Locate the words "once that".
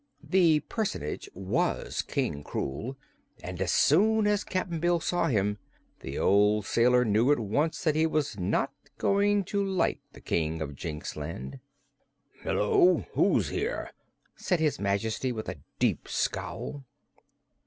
7.37-7.93